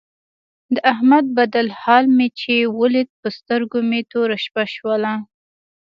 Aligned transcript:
د 0.75 0.77
احمد 0.91 1.25
بدل 1.37 1.67
حال 1.81 2.05
مې 2.17 2.27
چې 2.39 2.53
ولید 2.79 3.09
په 3.21 3.27
سترګو 3.37 3.77
مې 3.89 4.01
توره 4.11 4.37
شپه 4.45 4.63
شوله. 4.75 5.13